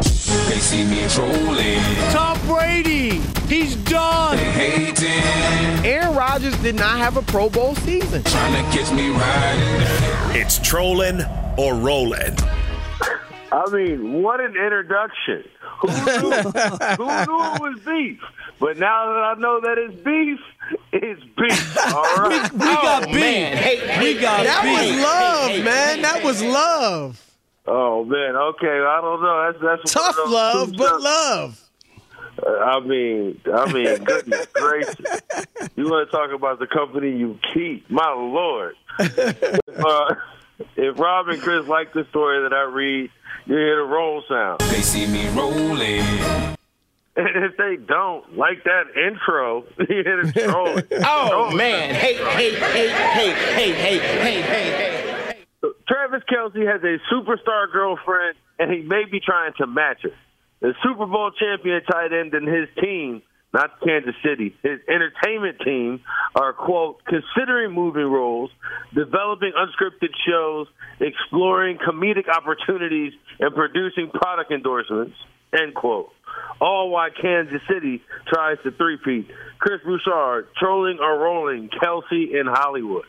[0.00, 1.80] They see me rolling.
[2.10, 4.36] Tom Brady, he's done.
[4.36, 5.86] Hating.
[5.86, 8.24] Aaron Rodgers did not have a Pro Bowl season.
[8.24, 10.40] Trying to catch me riding.
[10.42, 11.20] It's trolling
[11.56, 12.36] or rolling.
[13.52, 15.44] I mean, what an introduction.
[15.80, 15.94] Who knew,
[16.30, 18.20] who knew it was beef?
[18.60, 20.38] But now that I know that it's beef,
[20.92, 21.76] it's beef.
[21.94, 22.52] All right.
[22.52, 23.98] We got beef.
[24.00, 24.90] we got That beef.
[24.94, 26.02] was love, man.
[26.02, 27.26] That was love.
[27.66, 28.66] Oh man, okay.
[28.80, 29.52] I don't know.
[29.52, 31.66] That's that's Tough one of those love, but stuff- love.
[32.42, 35.20] I mean, I mean, goodness gracious.
[35.76, 37.90] You want to talk about the company you keep?
[37.90, 38.76] My lord.
[38.98, 40.14] uh,
[40.76, 43.10] if Rob and Chris like the story that I read,
[43.46, 44.60] you hear the roll sound.
[44.60, 46.02] They see me rolling.
[47.16, 50.84] And if they don't like that intro, you hear the trolling.
[51.04, 51.56] Oh, Trolling.
[51.56, 51.94] man.
[51.94, 55.44] Hey, hey, hey, hey, hey, hey, hey, hey, hey.
[55.88, 60.10] Travis Kelce has a superstar girlfriend, and he may be trying to match her.
[60.60, 66.00] The Super Bowl champion tight end and his team, not Kansas City, his entertainment team,
[66.34, 68.50] are, quote, considering moving roles,
[68.94, 70.68] developing unscripted shows,
[71.00, 75.16] exploring comedic opportunities, and producing product endorsements,
[75.52, 76.12] end quote.
[76.60, 79.28] All while Kansas City tries to three-peat.
[79.58, 83.04] Chris Broussard, trolling or rolling, Kelce in Hollywood.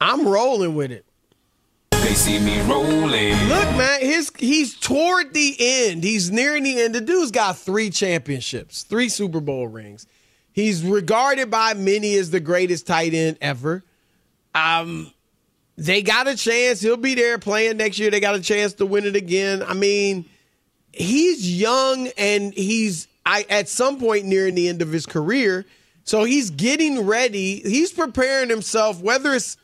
[0.00, 1.06] I'm rolling with it.
[2.02, 3.34] They see me rolling.
[3.48, 6.02] Look, man, his he's toward the end.
[6.02, 6.94] He's nearing the end.
[6.94, 10.06] The dude's got three championships, three Super Bowl rings.
[10.52, 13.84] He's regarded by many as the greatest tight end ever.
[14.54, 15.12] Um,
[15.78, 16.80] they got a chance.
[16.80, 18.10] He'll be there playing next year.
[18.10, 19.62] They got a chance to win it again.
[19.62, 20.26] I mean,
[20.92, 25.64] he's young and he's I at some point nearing the end of his career.
[26.04, 27.60] So he's getting ready.
[27.60, 29.56] He's preparing himself, whether it's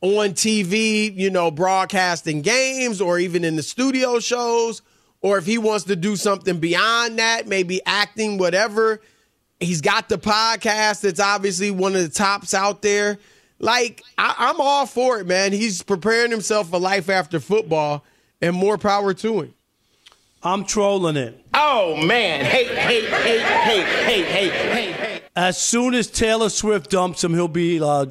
[0.00, 4.82] on TV, you know, broadcasting games or even in the studio shows,
[5.20, 9.00] or if he wants to do something beyond that, maybe acting, whatever.
[9.58, 13.18] He's got the podcast that's obviously one of the tops out there.
[13.58, 15.52] Like, I, am all for it, man.
[15.52, 18.04] He's preparing himself for life after football,
[18.42, 19.54] and more power to him.
[20.42, 21.42] I'm trolling it.
[21.54, 22.44] Oh man!
[22.44, 25.20] Hey, hey, hey, hey, hey, hey, hey, hey.
[25.34, 28.06] As soon as Taylor Swift dumps him, he'll be uh,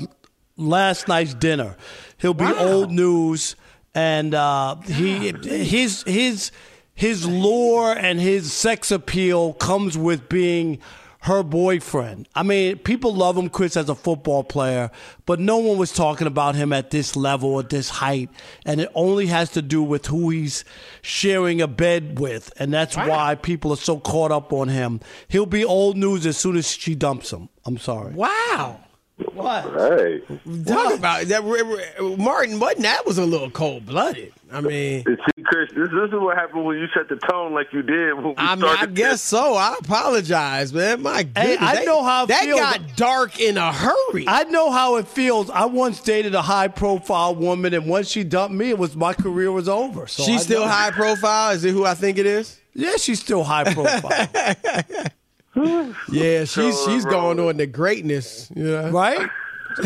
[0.57, 1.75] last night's dinner.
[2.17, 2.57] He'll be wow.
[2.59, 3.55] old news,
[3.93, 6.51] and uh, he his his
[6.93, 10.79] his lore and his sex appeal comes with being
[11.25, 12.29] her boyfriend.
[12.35, 14.91] I mean, people love him, Chris, as a football player,
[15.25, 18.29] but no one was talking about him at this level, at this height.
[18.63, 20.63] And it only has to do with who he's
[21.01, 22.53] sharing a bed with.
[22.57, 23.09] And that's wow.
[23.09, 25.01] why people are so caught up on him.
[25.27, 27.49] He'll be old news as soon as she dumps him.
[27.65, 28.13] I'm sorry.
[28.13, 28.81] Wow.
[29.17, 29.63] What?
[29.63, 30.21] Hey,
[30.65, 32.60] talk about that, Martin.
[32.60, 34.34] What that was a little cold blooded.
[34.51, 37.71] I mean, see, Chris, this, this, is what happened when you set the tone like
[37.71, 38.13] you did.
[38.38, 39.56] I mean, I guess so.
[39.56, 41.01] I apologize, man.
[41.01, 42.60] My goodness, hey, I know how that feels.
[42.60, 44.25] got dark in a hurry.
[44.28, 45.49] I know how it feels.
[45.49, 49.13] I once dated a high profile woman, and once she dumped me, it was my
[49.13, 50.08] career was over.
[50.08, 50.67] So she's I still know.
[50.67, 51.51] high profile.
[51.51, 52.60] Is it who I think it is?
[52.73, 55.08] Yeah, she's still high profile.
[56.11, 58.51] yeah, she's she's going on to greatness.
[58.53, 59.29] Yeah, right.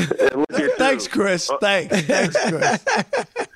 [0.77, 1.49] Thanks, Chris.
[1.49, 2.01] Uh, Thanks.
[2.01, 2.86] Thanks, Chris.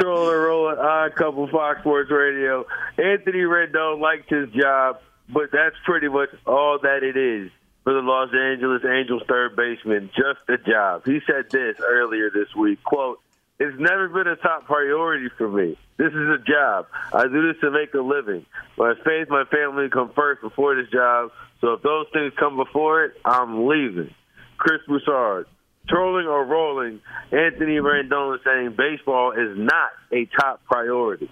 [0.00, 2.64] Trolling rolling odd couple Fox Sports Radio.
[2.96, 7.50] Anthony Rendon likes his job, but that's pretty much all that it is
[7.84, 10.10] for the Los Angeles Angels third baseman.
[10.14, 11.02] Just a job.
[11.04, 12.82] He said this earlier this week.
[12.84, 13.18] Quote,
[13.58, 15.76] it's never been a top priority for me.
[15.96, 16.86] This is a job.
[17.12, 18.46] I do this to make a living.
[18.76, 21.32] My faith, my family come first before this job.
[21.60, 24.14] So if those things come before it, I'm leaving.
[24.58, 25.46] Chris Broussard.
[25.88, 27.00] Trolling or rolling,
[27.32, 31.30] Anthony Rendon is saying baseball is not a top priority.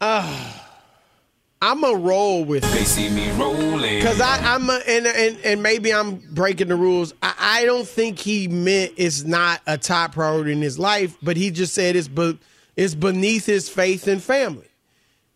[0.00, 0.52] Uh,
[1.62, 4.00] I'm a roll with They see me rolling.
[4.00, 7.14] Because I'm a, and, and and maybe I'm breaking the rules.
[7.22, 11.36] I, I don't think he meant it's not a top priority in his life, but
[11.36, 12.36] he just said it's be,
[12.74, 14.66] it's beneath his faith and family.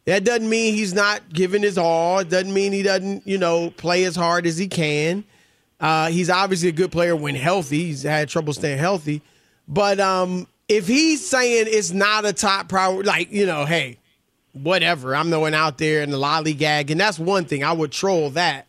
[0.07, 2.19] That doesn't mean he's not giving his all.
[2.19, 5.23] It doesn't mean he doesn't, you know, play as hard as he can.
[5.79, 7.85] Uh, he's obviously a good player when healthy.
[7.85, 9.23] He's had trouble staying healthy.
[9.69, 13.99] But um, if he's saying it's not a top priority, like, you know, hey,
[14.63, 17.65] whatever, I'm the one out there in the lollygag, and that's one thing.
[17.65, 18.69] I would troll that.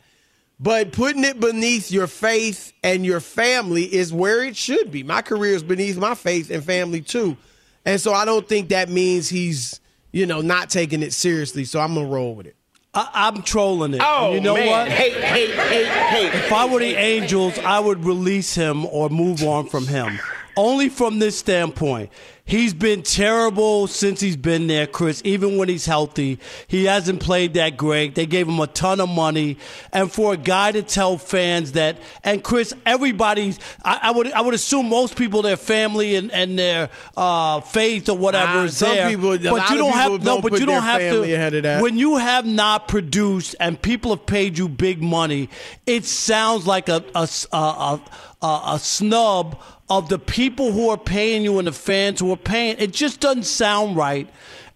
[0.59, 5.03] But putting it beneath your faith and your family is where it should be.
[5.03, 7.37] My career is beneath my faith and family too.
[7.85, 9.79] And so I don't think that means he's,
[10.11, 11.63] you know, not taking it seriously.
[11.63, 12.55] So I'm going to roll with it.
[12.93, 14.01] I, am trolling it.
[14.03, 14.67] Oh, and you know man.
[14.67, 14.87] what?
[14.87, 16.27] Hey, hey, hey, hey.
[16.39, 20.19] If I were the Angels, I would release him or move on from him.
[20.55, 22.09] Only from this standpoint.
[22.47, 25.21] He's been terrible since he's been there, Chris.
[25.25, 28.15] Even when he's healthy, he hasn't played that great.
[28.15, 29.57] They gave him a ton of money,
[29.91, 34.39] and for a guy to tell fans that, and Chris, everybody's, I, I would, I
[34.39, 38.95] would assume most people, their family and, and their uh, faith or whatever is some
[38.95, 39.09] there.
[39.09, 41.23] people- but you don't have no, but you don't have to.
[41.23, 41.83] ahead of that.
[41.83, 45.49] When you have not produced and people have paid you big money,
[45.85, 48.01] it sounds like a a, a, a,
[48.41, 52.36] a, a snub of the people who are paying you and the fans who are
[52.37, 52.77] paying.
[52.79, 54.29] It just doesn't sound right.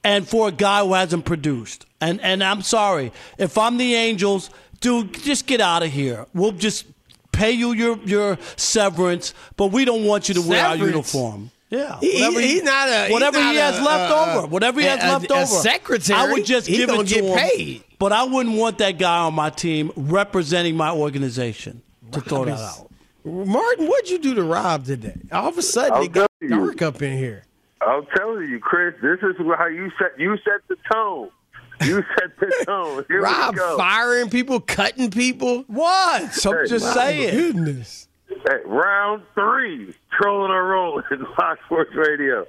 [0.03, 4.49] And for a guy who hasn't produced, and and I'm sorry if I'm the Angels,
[4.79, 6.25] dude, just get out of here.
[6.33, 6.85] We'll just
[7.31, 11.51] pay you your your severance, but we don't want you to wear our uniform.
[11.69, 14.47] Yeah, He- whatever he- he- he's not a- whatever he has a- left uh, over,
[14.47, 17.13] whatever he has a- left a over, secretary, I would just give gonna it to
[17.15, 17.37] get him.
[17.37, 17.83] paid.
[17.99, 22.59] But I wouldn't want that guy on my team representing my organization to throw that
[22.59, 22.89] out.
[23.23, 25.15] Martin, what'd you do to Rob today?
[25.31, 27.43] All of a sudden, I'll it got tell dark up in here.
[27.85, 31.29] I'm telling you, Chris, this is how you set you set the tone.
[31.83, 33.05] You set the tone.
[33.07, 33.77] Here Rob we go.
[33.77, 35.63] firing people, cutting people.
[35.67, 36.33] What?
[36.33, 37.35] So I'm just My saying.
[37.35, 38.07] Goodness.
[38.27, 41.03] Hey, round three, trolling or rolling,
[41.35, 42.45] Fox Sports Radio.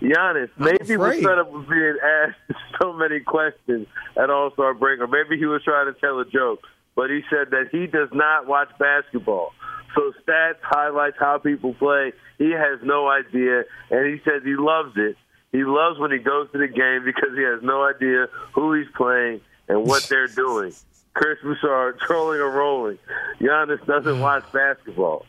[0.00, 1.24] Giannis, maybe he was afraid.
[1.24, 3.86] fed up with being asked so many questions
[4.16, 6.60] at All Star break, or maybe he was trying to tell a joke.
[6.94, 9.52] But he said that he does not watch basketball.
[9.94, 13.64] So stats, highlights, how people play, he has no idea.
[13.90, 15.16] And he says he loves it.
[15.52, 18.88] He loves when he goes to the game because he has no idea who he's
[18.96, 20.72] playing and what they're doing.
[21.14, 22.98] Chris Broussard, trolling or rolling.
[23.40, 25.26] Giannis doesn't watch basketball.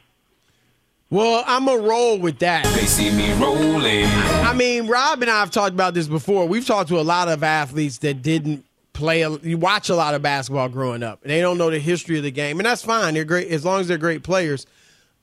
[1.09, 2.63] Well, I'm a roll with that.
[2.75, 4.05] They see me rolling.
[4.05, 6.47] I mean, Rob and I have talked about this before.
[6.47, 9.23] We've talked to a lot of athletes that didn't play.
[9.23, 11.21] A, you watch a lot of basketball growing up.
[11.21, 13.13] They don't know the history of the game, and that's fine.
[13.15, 14.65] They're great as long as they're great players.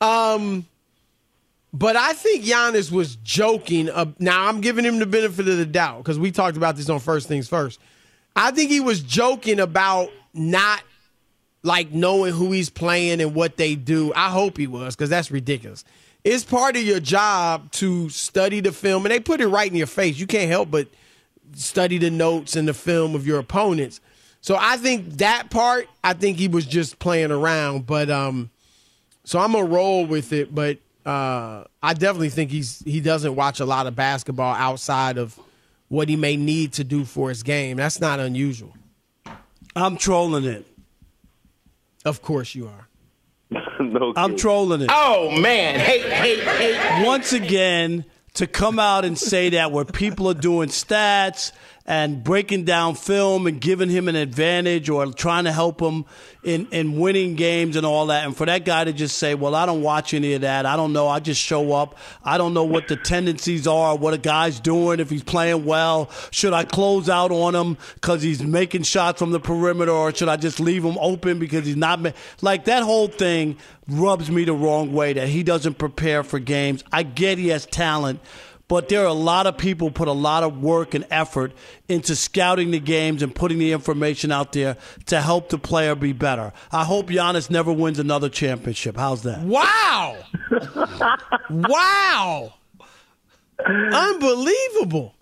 [0.00, 0.66] Um,
[1.72, 3.88] but I think Giannis was joking.
[3.88, 6.88] Uh, now I'm giving him the benefit of the doubt because we talked about this
[6.88, 7.80] on First Things First.
[8.34, 10.82] I think he was joking about not
[11.62, 14.12] like knowing who he's playing and what they do.
[14.14, 15.84] I hope he was because that's ridiculous.
[16.24, 19.76] It's part of your job to study the film, and they put it right in
[19.76, 20.18] your face.
[20.18, 20.88] You can't help but
[21.55, 24.01] study the notes and the film of your opponents.
[24.40, 27.86] So I think that part, I think he was just playing around.
[27.86, 28.51] But um,
[29.24, 30.55] so I'm gonna roll with it.
[30.55, 35.38] But uh, I definitely think he's he doesn't watch a lot of basketball outside of
[35.88, 37.76] what he may need to do for his game.
[37.76, 38.72] That's not unusual.
[39.76, 40.66] I'm trolling it.
[42.05, 42.88] Of course you are.
[43.80, 44.90] no I'm trolling it.
[44.90, 47.05] Oh man, hate, hate, hate.
[47.07, 48.05] Once again,
[48.41, 51.53] to come out and say that where people are doing stats
[51.86, 56.04] and breaking down film and giving him an advantage or trying to help him
[56.44, 58.24] in, in winning games and all that.
[58.24, 60.66] And for that guy to just say, well, I don't watch any of that.
[60.66, 61.08] I don't know.
[61.08, 61.96] I just show up.
[62.22, 66.10] I don't know what the tendencies are, what a guy's doing, if he's playing well.
[66.30, 70.28] Should I close out on him because he's making shots from the perimeter or should
[70.28, 72.00] I just leave him open because he's not?
[72.00, 72.12] Ma-?
[72.40, 73.56] Like that whole thing
[73.88, 76.84] rubs me the wrong way that he doesn't prepare for games.
[76.92, 78.20] I get he has talent
[78.70, 81.50] but there are a lot of people put a lot of work and effort
[81.88, 86.12] into scouting the games and putting the information out there to help the player be
[86.12, 86.52] better.
[86.70, 88.96] I hope Giannis never wins another championship.
[88.96, 89.40] How's that?
[89.40, 90.18] Wow!
[91.50, 92.54] wow!
[93.66, 95.16] Unbelievable.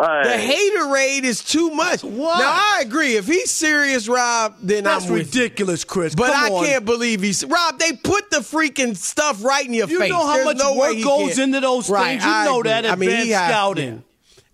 [0.00, 2.02] The hater rate is too much.
[2.02, 2.38] What?
[2.38, 3.16] Now I agree.
[3.16, 6.14] If he's serious, Rob, then That's I'm ridiculous, Chris.
[6.14, 6.64] But Come I on.
[6.64, 7.78] can't believe he's Rob.
[7.78, 10.08] They put the freaking stuff right in your You face.
[10.08, 12.24] You know how There's much no work goes into those right, things.
[12.24, 12.70] You I know agree.
[12.70, 14.04] that I mean, he scouting.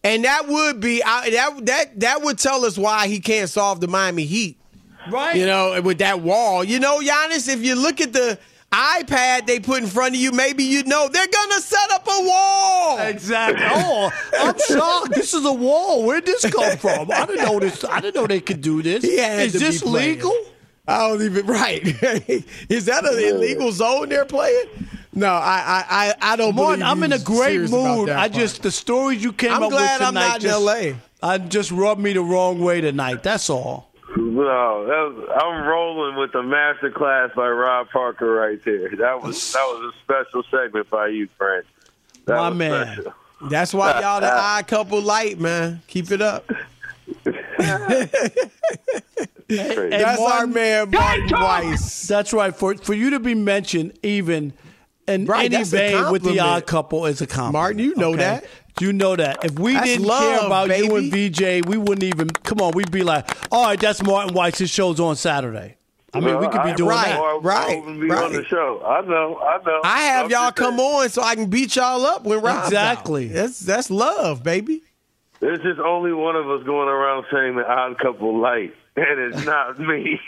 [0.02, 3.80] And that would be I, that that that would tell us why he can't solve
[3.80, 4.58] the Miami Heat.
[5.10, 5.36] Right.
[5.36, 6.64] You know, with that wall.
[6.64, 8.38] You know, Giannis, if you look at the
[8.72, 12.22] iPad they put in front of you, maybe you know they're gonna set up a
[12.24, 12.98] wall.
[12.98, 13.64] Exactly.
[13.68, 15.14] Oh, I'm shocked.
[15.14, 16.04] This is a wall.
[16.04, 17.10] Where'd this come from?
[17.10, 17.84] I didn't know this.
[17.84, 19.02] I didn't know they could do this.
[19.04, 20.34] He Is this legal?
[20.88, 21.82] I don't even right.
[22.68, 24.66] Is that an illegal zone they're playing?
[25.14, 28.08] No, I I I, I don't Martin, believe I'm in a great mood.
[28.08, 28.32] that I part.
[28.32, 30.92] just the stories you came I'm up glad with I'm tonight not in just, LA.
[31.22, 33.22] I just rubbed me the wrong way tonight.
[33.22, 33.90] That's all.
[34.36, 38.90] No, that was, I'm rolling with the master class by Rob Parker right there.
[38.90, 41.64] That was that was a special segment by you, Frank.
[42.26, 42.86] That My man.
[42.92, 43.14] special.
[43.48, 45.80] That's why y'all the odd couple light, man.
[45.86, 46.50] Keep it up.
[49.48, 52.06] And That's our man, Martin Weiss.
[52.06, 52.54] That's right.
[52.54, 54.52] For for you to be mentioned even
[55.08, 57.52] in Right, any that's vein with the odd couple is a compliment.
[57.54, 58.18] Martin, you know okay?
[58.18, 58.44] that.
[58.80, 59.44] You know that.
[59.44, 62.72] If we That's didn't love, care about you and VJ, we wouldn't even come on.
[62.72, 64.58] We'd be like, all right, that's Martin Weiss.
[64.58, 65.76] His show's on Saturday.
[66.12, 67.20] I mean, we could be I- doing right, that.
[67.20, 68.32] I, right, I wouldn't on right.
[68.32, 68.82] the show.
[68.86, 69.80] I know, I know.
[69.84, 70.94] I have I'm y'all come saying.
[70.94, 73.28] on so I can beat y'all up when Rob's Exactly.
[73.28, 73.34] out.
[73.34, 74.82] That's that's love, baby.
[75.40, 79.44] There's just only one of us going around saying the odd couple light, and it's
[79.44, 80.18] not me.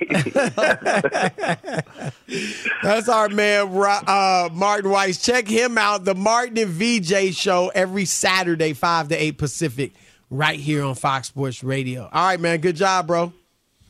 [2.82, 3.68] That's our man,
[4.06, 5.22] uh, Martin Weiss.
[5.22, 9.92] Check him out, the Martin and VJ show every Saturday, 5 to 8 Pacific,
[10.30, 12.10] right here on Fox Sports Radio.
[12.12, 12.60] All right, man.
[12.60, 13.32] Good job, bro.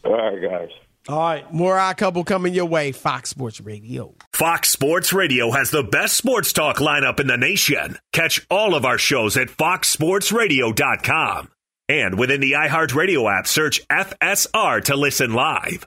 [0.05, 0.69] All right, guys.
[1.09, 1.53] All right.
[1.53, 4.15] More odd couple coming your way, Fox Sports Radio.
[4.33, 7.99] Fox Sports Radio has the best sports talk lineup in the nation.
[8.13, 11.49] Catch all of our shows at foxsportsradio.com.
[11.91, 15.87] And within the iHeartRadio app, search FSR to listen live.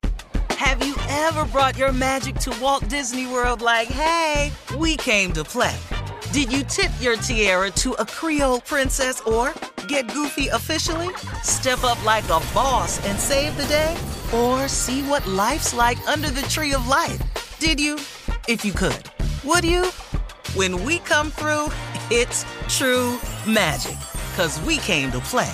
[0.50, 5.44] Have you ever brought your magic to Walt Disney World like, hey, we came to
[5.44, 5.78] play?
[6.32, 9.54] Did you tip your tiara to a Creole princess or
[9.88, 11.14] get goofy officially?
[11.44, 13.96] Step up like a boss and save the day?
[14.34, 17.22] Or see what life's like under the tree of life?
[17.60, 17.98] Did you?
[18.48, 19.04] If you could.
[19.44, 19.86] Would you?
[20.56, 21.68] When we come through,
[22.10, 23.98] it's true magic.
[24.36, 25.54] Cause we came to play.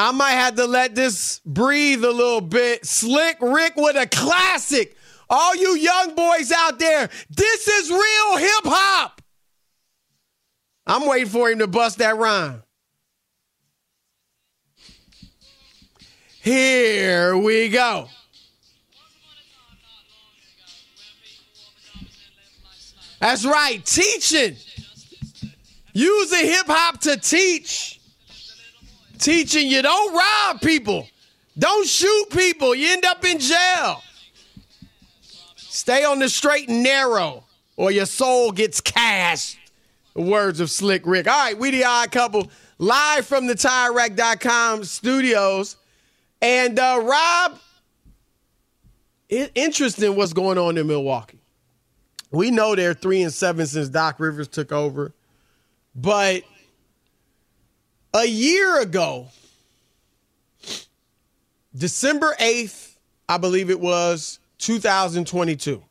[0.00, 2.86] I might have to let this breathe a little bit.
[2.86, 4.96] Slick Rick with a classic.
[5.28, 9.20] All you young boys out there, this is real hip hop.
[10.86, 12.62] I'm waiting for him to bust that rhyme.
[16.40, 18.08] Here we go.
[23.20, 24.56] That's right, teaching.
[25.92, 27.97] Using hip hop to teach.
[29.18, 31.06] Teaching you don't rob people,
[31.58, 34.02] don't shoot people, you end up in jail.
[35.56, 37.44] Stay on the straight and narrow,
[37.76, 39.56] or your soul gets cast.
[40.14, 41.28] The words of Slick Rick.
[41.28, 45.76] All right, we the odd couple live from the TireRack.com studios.
[46.40, 47.58] And uh, Rob,
[49.28, 51.40] it, interesting what's going on in Milwaukee.
[52.30, 55.12] We know they're three and seven since Doc Rivers took over,
[55.94, 56.42] but
[58.14, 59.28] a year ago,
[61.76, 62.96] December 8th,
[63.28, 65.82] I believe it was 2022,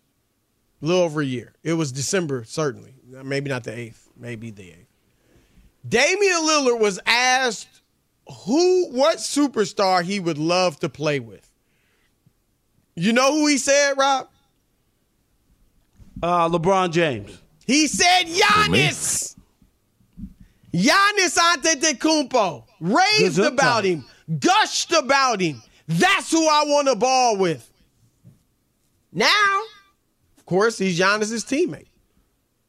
[0.81, 1.53] a little over a year.
[1.63, 2.93] It was December, certainly.
[3.23, 4.85] Maybe not the 8th, maybe the 8th.
[5.87, 7.81] Damian Lillard was asked
[8.45, 11.49] who, what superstar he would love to play with.
[12.95, 14.27] You know who he said, Rob?
[16.21, 17.41] Uh, LeBron James.
[17.65, 19.36] He said Giannis.
[20.73, 24.05] Giannis Antetokounmpo raved about him,
[24.39, 25.61] gushed about him.
[25.87, 27.71] That's who I want to ball with.
[29.11, 29.61] Now,
[30.37, 31.87] of course, he's Giannis's teammate.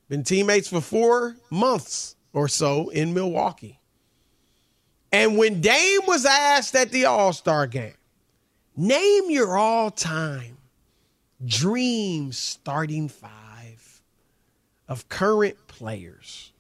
[0.09, 3.79] Been teammates for four months or so in Milwaukee.
[5.13, 7.95] And when Dame was asked at the All Star game,
[8.77, 10.59] name your all time
[11.45, 14.03] dream starting five
[14.87, 16.53] of current players.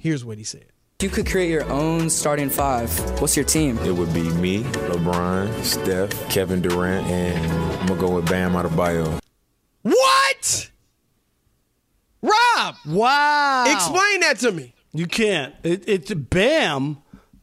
[0.00, 0.66] Here's what he said.
[1.02, 2.90] You could create your own starting five,
[3.20, 3.78] what's your team?
[3.78, 9.18] It would be me, LeBron, Steph, Kevin Durant, and I'm gonna go with Bam Adebayo.
[9.82, 10.70] What?
[12.22, 13.64] Rob, Wow.
[13.72, 14.74] explain that to me.
[14.92, 15.54] You can't.
[15.62, 16.98] It, it's Bam.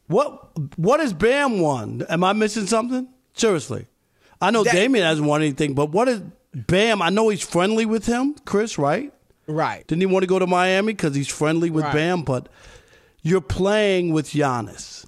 [0.06, 2.04] What what has Bam won?
[2.08, 3.08] Am I missing something?
[3.34, 3.86] Seriously.
[4.40, 6.22] I know That- Damian hasn't won anything, but what is
[6.54, 7.02] Bam?
[7.02, 9.12] I know he's friendly with him, Chris, right?
[9.48, 9.86] Right.
[9.86, 11.94] Didn't he want to go to Miami because he's friendly with Right.
[11.94, 12.22] Bam?
[12.22, 12.48] But
[13.22, 15.06] you're playing with Giannis.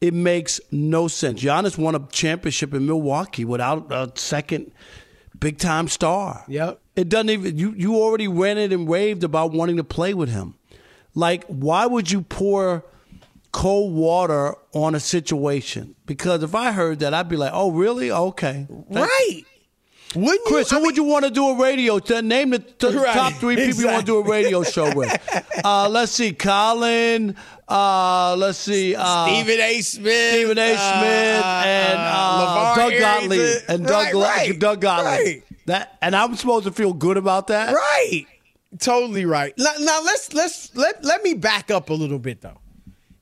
[0.00, 1.42] It makes no sense.
[1.42, 4.72] Giannis won a championship in Milwaukee without a second
[5.38, 6.44] big time star.
[6.48, 6.80] Yep.
[6.96, 10.54] It doesn't even you you already ranted and raved about wanting to play with him.
[11.14, 12.84] Like, why would you pour
[13.50, 15.94] cold water on a situation?
[16.06, 18.10] Because if I heard that, I'd be like, "Oh, really?
[18.10, 19.42] Okay, Right.
[20.14, 20.78] Wouldn't Chris, you?
[20.78, 21.98] who would you want to do a radio?
[21.98, 24.94] To name the, the Right, top three people you want to do a radio show
[24.94, 25.14] with.
[25.64, 27.34] Uh, let's see, Colin.
[27.68, 29.80] Uh, let's see, uh, Stephen A.
[29.80, 30.30] Smith.
[30.30, 30.68] Stephen A.
[30.76, 32.92] Smith uh, and uh, Doug.
[32.98, 35.04] Gottlieb and Doug, Right, right, Doug Gottlieb.
[35.26, 35.42] right.
[35.66, 37.74] That and I'm supposed to feel good about that.
[37.74, 38.24] Right.
[38.78, 39.52] Totally right.
[39.58, 42.58] Now, now let's let's let let me back up a little bit though.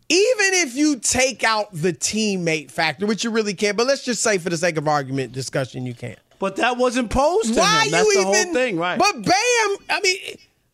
[0.09, 4.23] Even if you take out the teammate factor, which you really can't, but let's just
[4.23, 6.19] say for the sake of argument discussion, you can't.
[6.39, 7.91] But that wasn't posed to Why him.
[7.93, 8.33] That's you the even?
[8.45, 8.99] whole thing, right?
[8.99, 10.19] But Bam, I mean,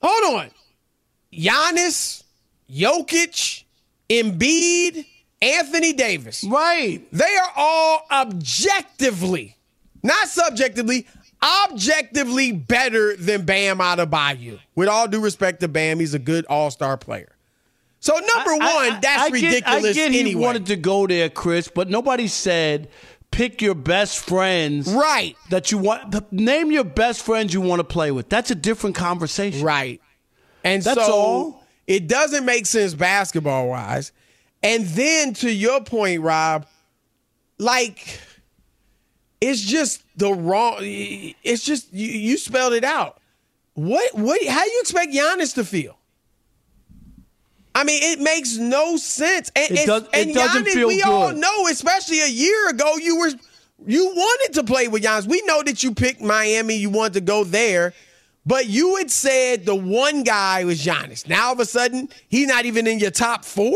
[0.02, 0.50] hold on.
[1.32, 2.22] Giannis,
[2.70, 3.64] Jokic,
[4.10, 5.06] Embiid,
[5.40, 6.44] Anthony Davis.
[6.44, 7.02] Right.
[7.12, 9.56] They are all objectively,
[10.02, 11.06] not subjectively,
[11.70, 14.58] objectively better than Bam Adebayo.
[14.74, 17.28] With all due respect to Bam, he's a good all-star player.
[18.00, 20.42] So number one, I- I- that's I get- ridiculous I get he anyway.
[20.42, 22.88] wanted to go there, Chris, but nobody said
[23.32, 24.92] pick your best friends.
[24.92, 25.36] Right.
[25.50, 26.32] That you want.
[26.32, 28.28] Name your best friends you want to play with.
[28.28, 29.64] That's a different conversation.
[29.64, 30.00] Right.
[30.62, 31.64] And That's so all.
[31.88, 34.12] it doesn't make sense basketball wise.
[34.62, 36.66] And then to your point, Rob,
[37.58, 38.20] like
[39.40, 40.76] it's just the wrong.
[40.80, 43.20] It's just you, you spelled it out.
[43.74, 44.44] What what?
[44.46, 45.98] How you expect Giannis to feel?
[47.74, 49.50] I mean, it makes no sense.
[49.56, 52.96] And, It does- and it doesn't Giannis, feel we all know, especially a year ago,
[52.96, 53.30] you were
[53.84, 55.26] you wanted to play with Giannis.
[55.26, 57.94] We know that you picked Miami, you wanted to go there,
[58.46, 61.26] but you had said the one guy was Giannis.
[61.28, 63.74] Now all of a sudden, he's not even in your top four.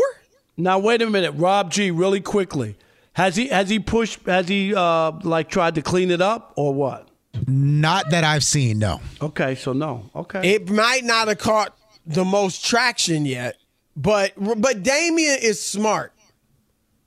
[0.55, 1.91] Now wait a minute, Rob G.
[1.91, 2.77] Really quickly,
[3.13, 4.25] has he has he pushed?
[4.25, 7.09] Has he uh, like tried to clean it up or what?
[7.45, 8.79] Not that I've seen.
[8.79, 9.01] No.
[9.21, 10.09] Okay, so no.
[10.15, 10.53] Okay.
[10.55, 13.57] It might not have caught the most traction yet,
[13.97, 16.13] but but Damian is smart.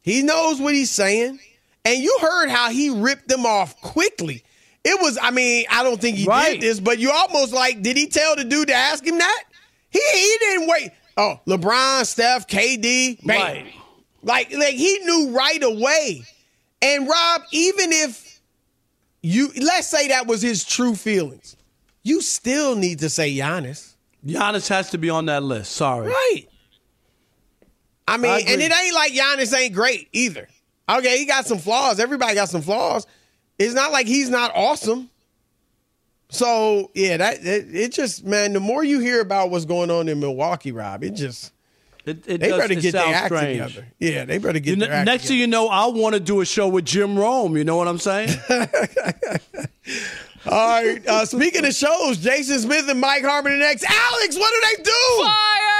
[0.03, 1.39] He knows what he's saying,
[1.85, 4.43] and you heard how he ripped them off quickly.
[4.83, 6.53] It was, I mean, I don't think he Right.
[6.53, 9.45] did this, but you almost like, did he tell the dude to ask him that?
[9.91, 10.91] He he didn't wait.
[11.17, 13.39] Oh, LeBron, Steph, KD, bam.
[13.41, 13.73] Right.
[14.23, 16.25] Like like he knew right away.
[16.83, 18.41] And Rob, even if
[19.23, 21.57] you let's say that was his true feelings,
[22.03, 23.95] you still need to say Giannis.
[24.27, 25.73] Giannis has to be on that list.
[25.73, 26.09] Sorry.
[26.09, 26.45] Right.
[28.11, 30.49] I mean, I and it ain't like Giannis ain't great either.
[30.89, 32.01] Okay, he got some flaws.
[32.01, 33.07] Everybody got some flaws.
[33.59, 35.09] It's not like he's not awesome.
[36.31, 40.09] So yeah, that it, it just man, the more you hear about what's going on
[40.09, 41.53] in Milwaukee, Rob, it just
[42.07, 43.61] It, it they does, better get their act strange.
[43.75, 43.87] together.
[43.99, 46.21] Yeah, they better get You their kn- act next thing you know, I want to
[46.21, 47.57] do a show with Jim Rome.
[47.57, 48.31] You know what I'm saying?
[50.47, 51.07] All right.
[51.07, 53.85] Uh, speaking of shows, Jason Smith and Mike Harmon and X.
[53.85, 55.23] Alex, what do they do?
[55.23, 55.80] Fire!